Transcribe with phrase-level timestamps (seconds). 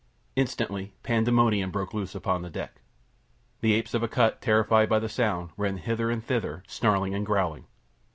[0.35, 2.81] Instantly pandemonium broke loose upon the deck.
[3.59, 7.67] The apes of Akut, terrified by the sound, ran hither and thither, snarling and growling.